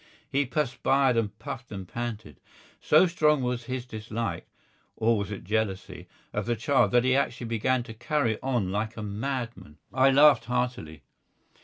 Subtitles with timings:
[0.27, 2.39] He perspired and puffed and panted.
[2.81, 4.47] So strong was his dislike
[4.95, 8.97] (or was it jealousy?) of the child that he actually began to carry on like
[8.97, 9.77] a madman.
[9.93, 11.03] I laughed heartily.